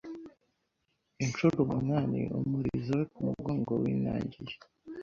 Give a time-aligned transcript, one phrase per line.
[1.25, 4.55] Inshuro umunani umurizo we ku mugongo winangiye